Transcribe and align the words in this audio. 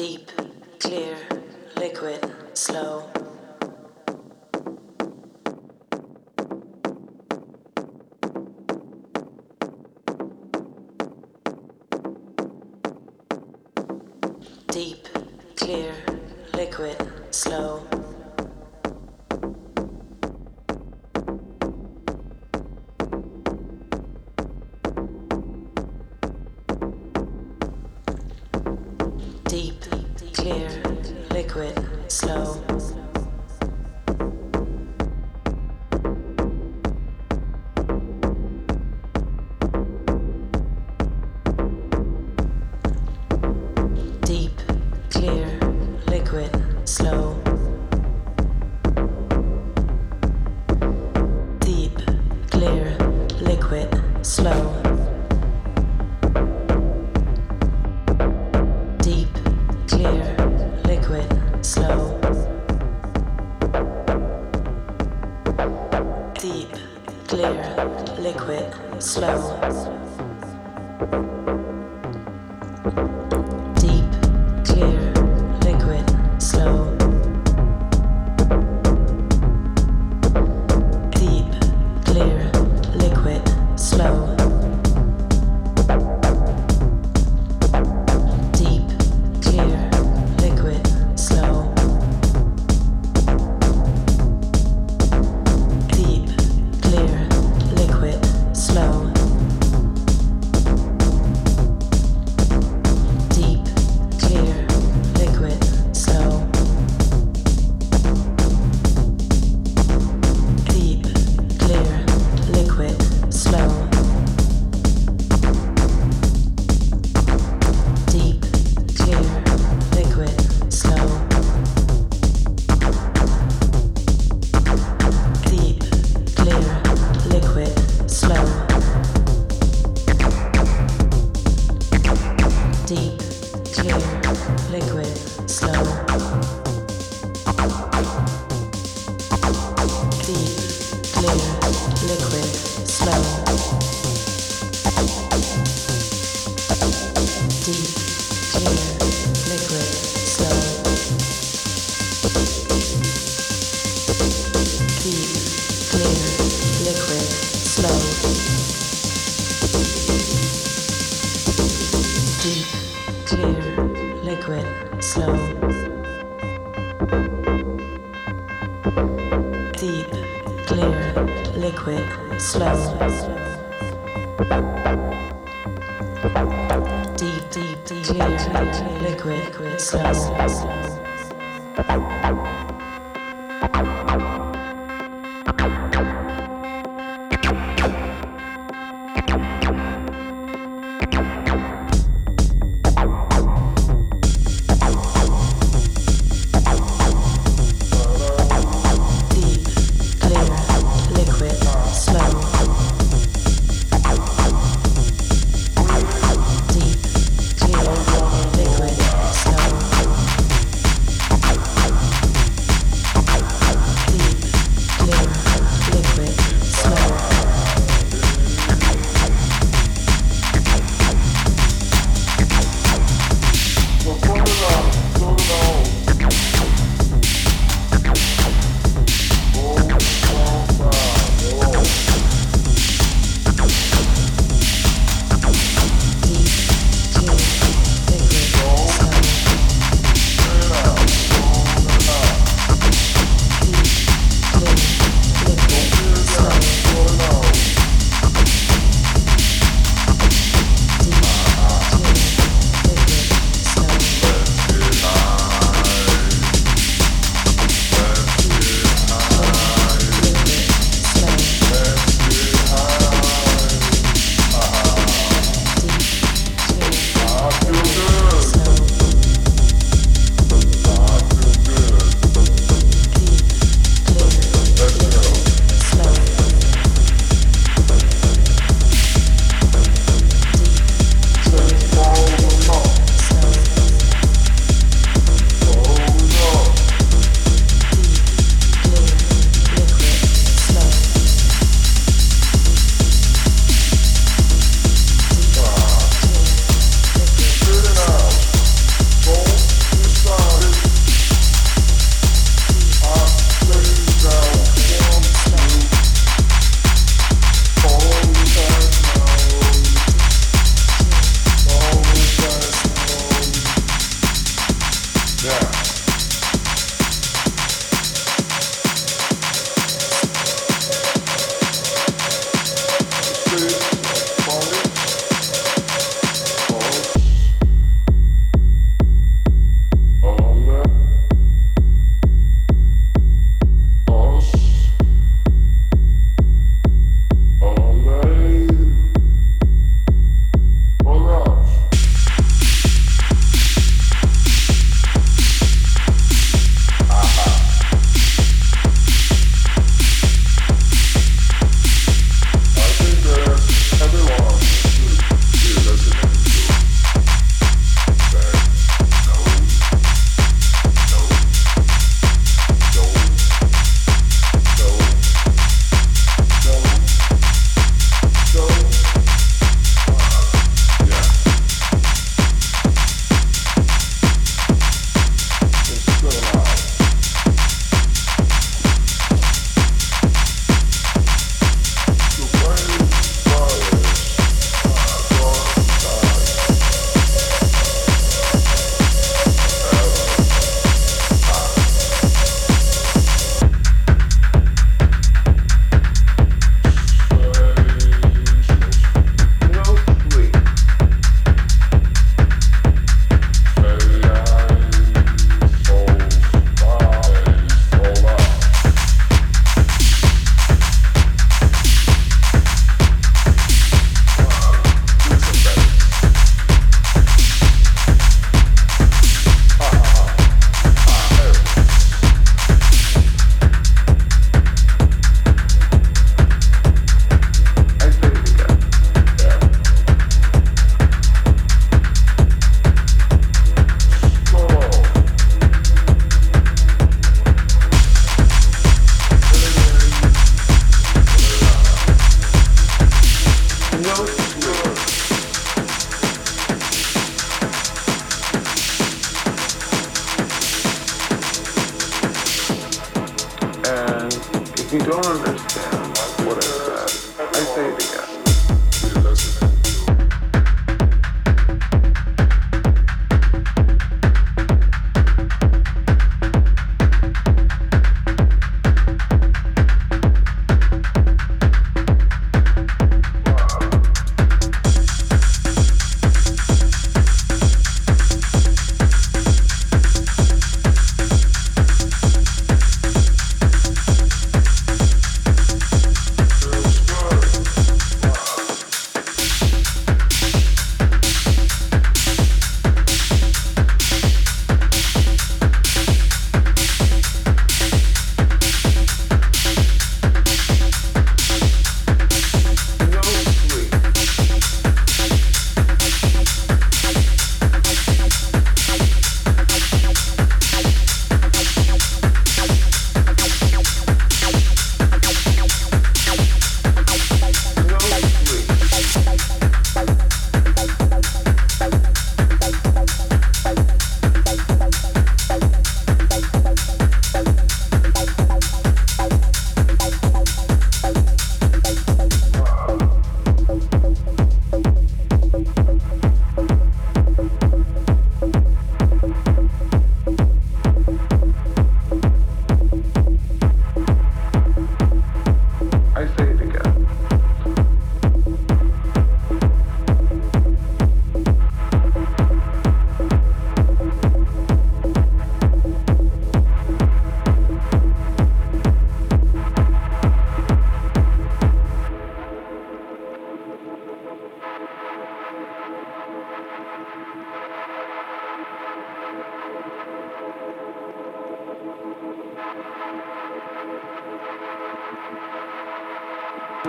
Deep, 0.00 0.30
clear, 0.78 1.14
liquid, 1.76 2.24
slow. 2.54 3.19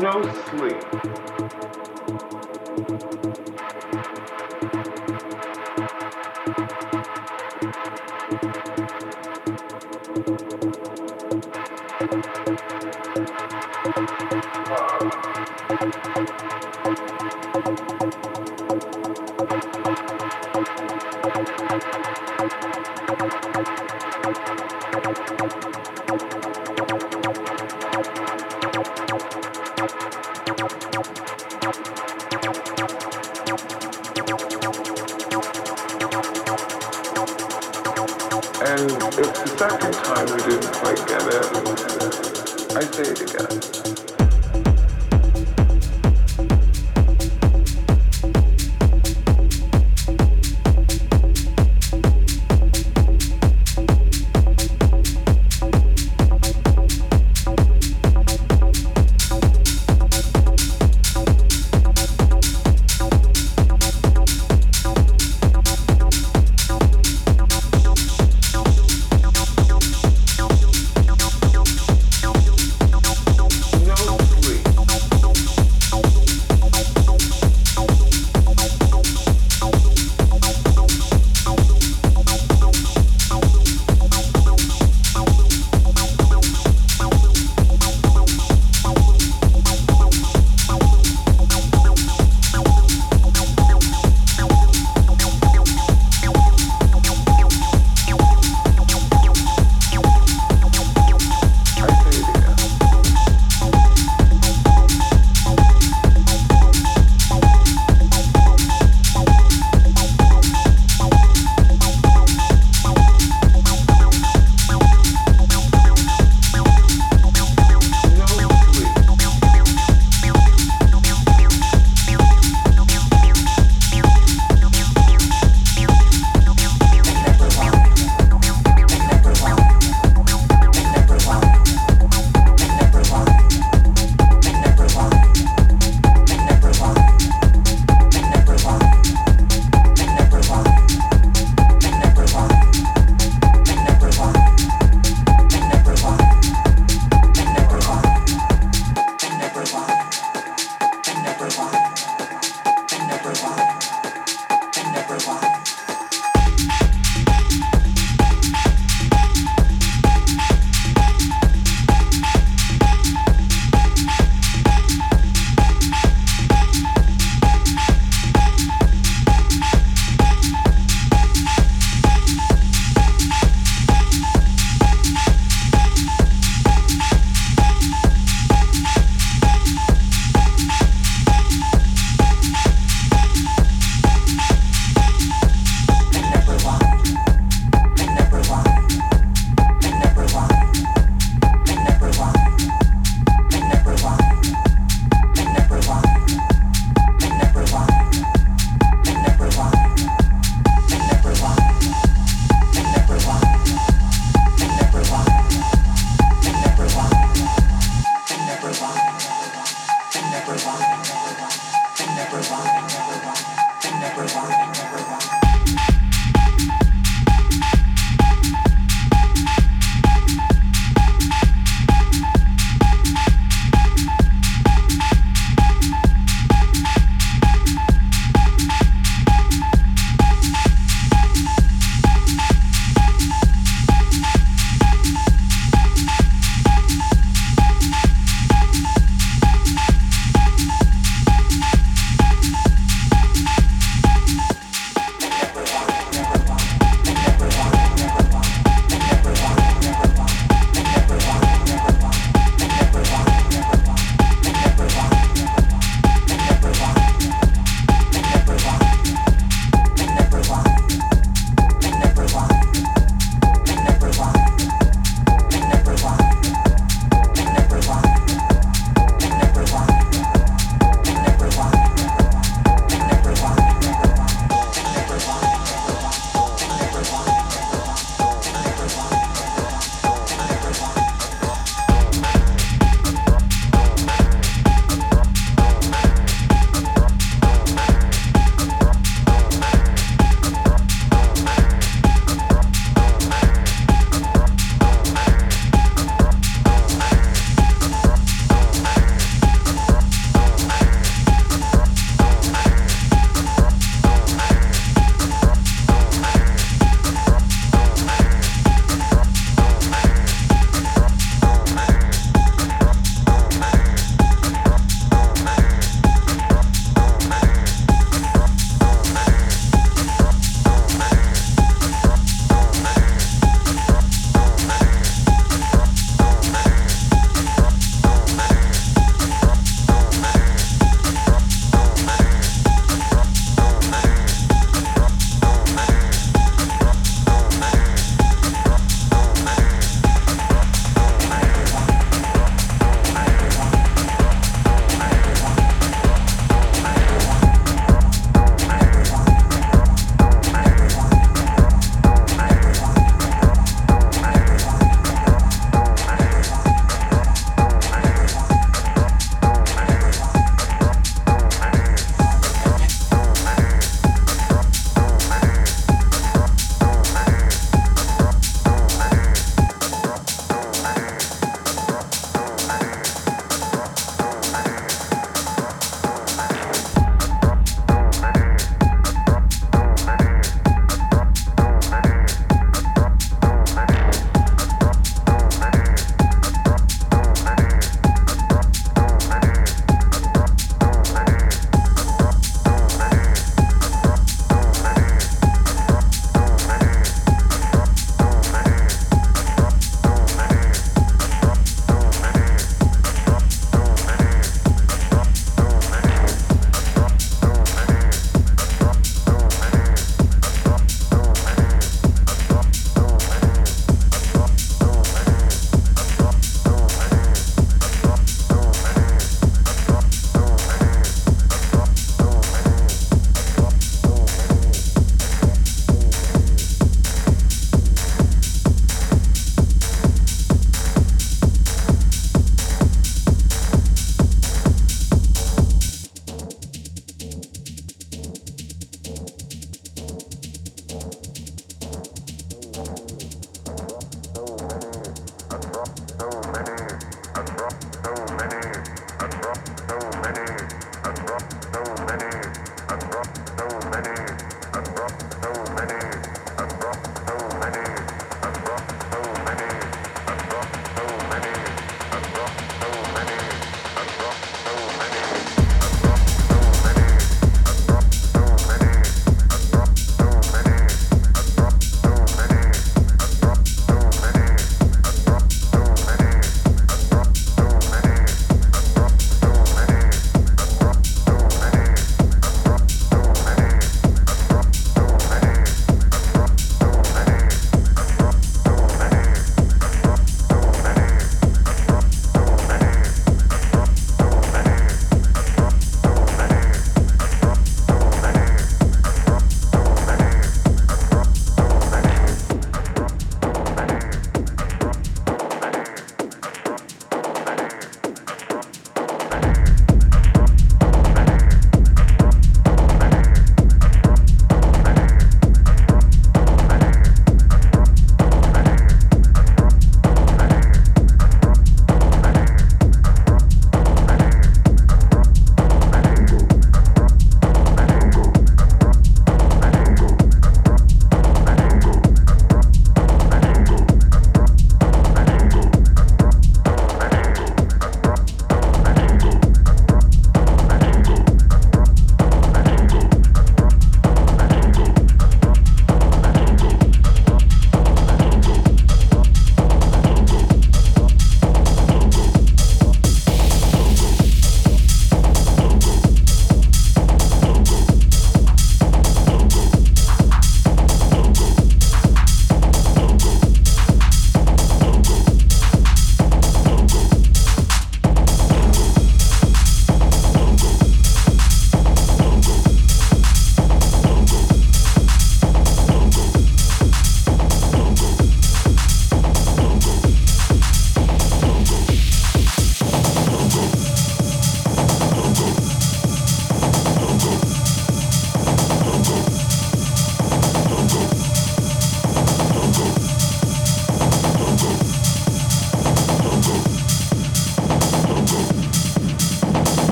no 0.00 0.22
sleep. 0.50 1.23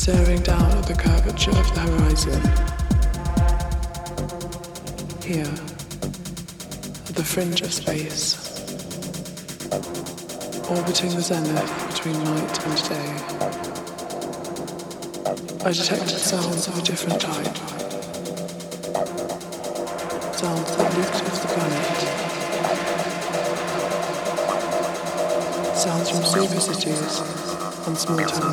staring 0.00 0.40
down 0.40 0.70
at 0.78 0.86
the 0.86 0.94
curvature 0.94 1.50
of 1.50 1.74
the 1.74 1.80
horizon. 1.80 2.40
Here, 5.22 5.54
at 7.06 7.14
the 7.14 7.22
fringe 7.22 7.60
of 7.60 7.70
space, 7.70 8.34
orbiting 10.70 11.14
the 11.14 11.20
zenith 11.20 11.70
between 11.88 12.16
night 12.24 12.64
and 12.64 12.76
day. 12.88 13.08
I 15.66 15.70
detected 15.70 16.18
sounds 16.18 16.66
of 16.68 16.78
a 16.78 16.82
different 16.82 17.20
type. 17.20 17.56
Sounds 20.34 20.76
that 20.76 20.96
leaked 20.96 21.24
off 21.28 21.42
the 21.42 21.48
planet. 21.52 21.98
Sounds 25.76 26.08
from 26.08 26.24
super 26.24 26.60
cities 26.60 27.20
and 27.86 27.98
small 27.98 28.26
towns. 28.26 28.49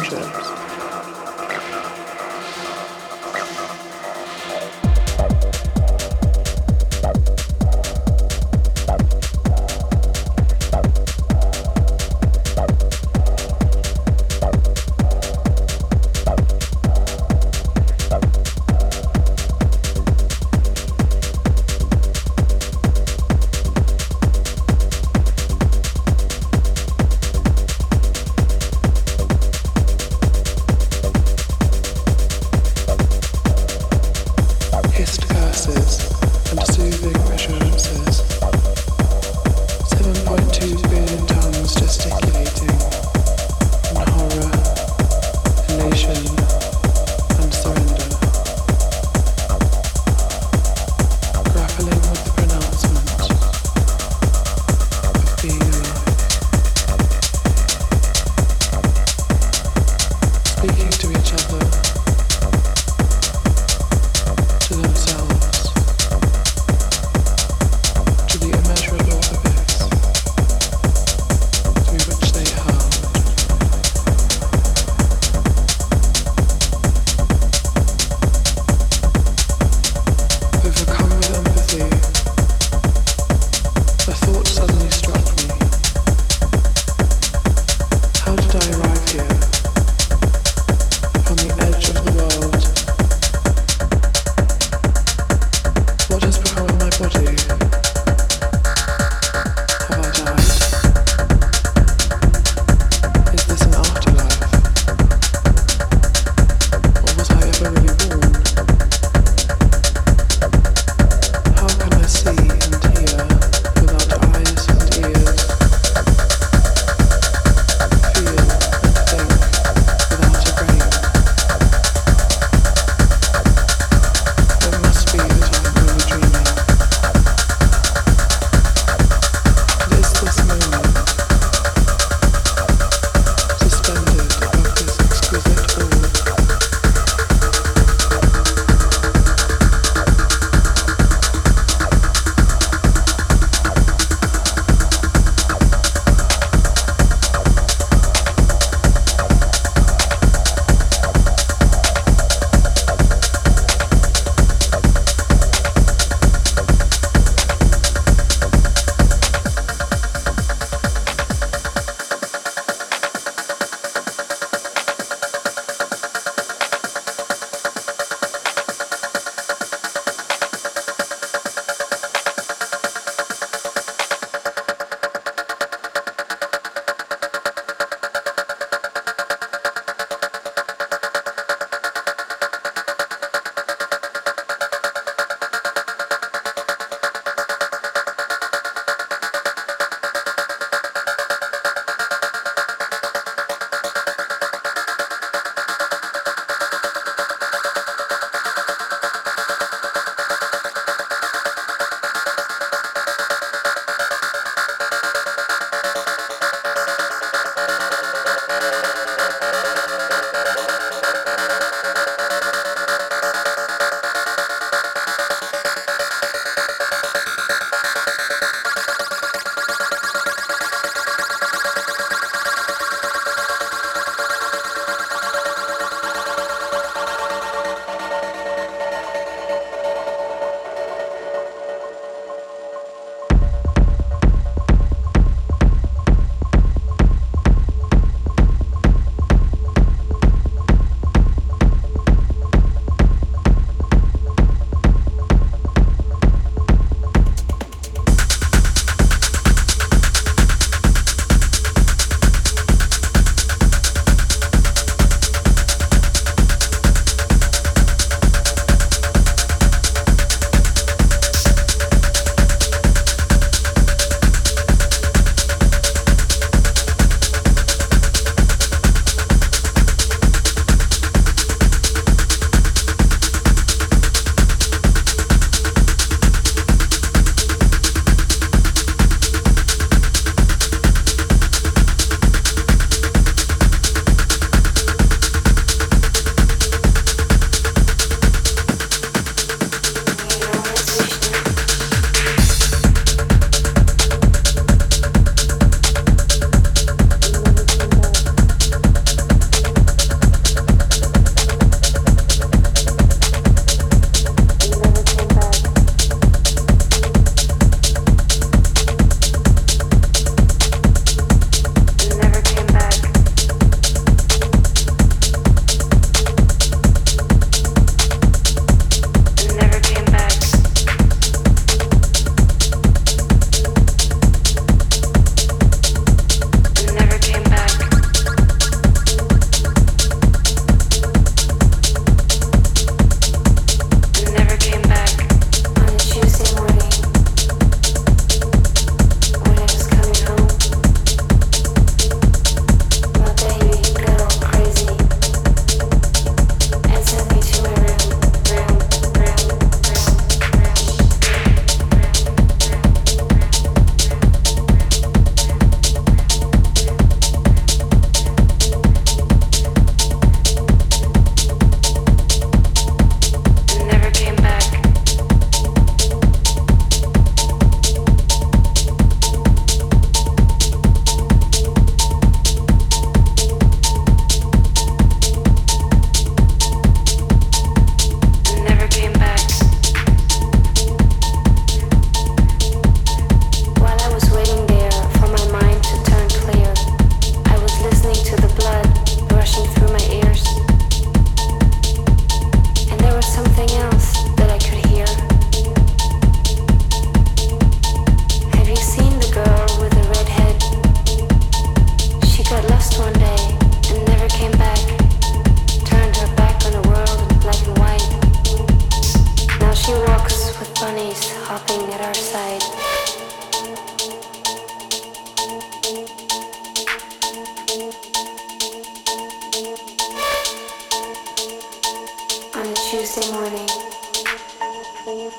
when 425.07 425.31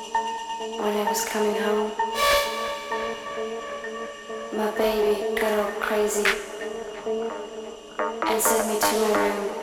I 0.80 1.04
was 1.10 1.26
coming 1.26 1.54
home. 1.56 1.92
My 4.56 4.70
baby 4.78 5.38
got 5.38 5.58
all 5.58 5.72
crazy 5.72 6.24
and 8.26 8.40
sent 8.40 8.68
me 8.68 8.80
to 8.80 8.96
my 8.96 9.28
room. 9.28 9.57